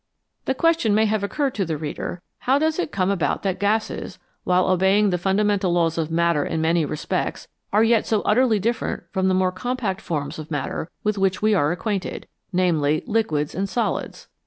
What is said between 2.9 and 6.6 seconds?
come about that gases, while obeying the fundamental laws of matter in